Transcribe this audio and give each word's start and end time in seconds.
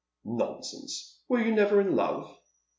"Nonsense! 0.41 1.19
Were 1.29 1.41
you 1.41 1.51
never 1.53 1.79
in 1.79 1.95
love 1.95 2.35